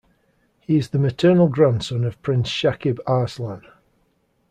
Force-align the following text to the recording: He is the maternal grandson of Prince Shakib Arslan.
He 0.61 0.77
is 0.79 0.89
the 0.89 0.97
maternal 0.97 1.47
grandson 1.47 2.05
of 2.05 2.19
Prince 2.23 2.49
Shakib 2.49 2.97
Arslan. 3.05 3.61